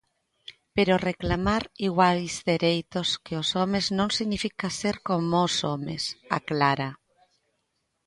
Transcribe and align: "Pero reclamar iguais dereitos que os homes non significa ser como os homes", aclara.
"Pero 0.75 0.93
reclamar 1.09 1.63
iguais 1.87 2.33
dereitos 2.51 3.07
que 3.25 3.35
os 3.41 3.49
homes 3.57 3.85
non 3.97 4.09
significa 4.17 4.67
ser 4.79 4.95
como 5.09 5.33
os 5.47 5.55
homes", 5.67 6.03
aclara. 6.37 6.89